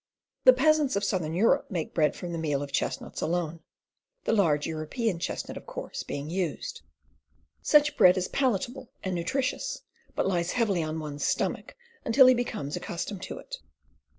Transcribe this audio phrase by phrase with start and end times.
[0.45, 3.59] The peasants of southern Europe make bread from the meal of chestnuts alone—
[4.25, 6.81] the large European chestnut, of course, being used.
[7.61, 9.83] Such bread is palatable and nutritious,
[10.15, 13.57] but lies heavily on one's stomach until he becomes accustomed to it.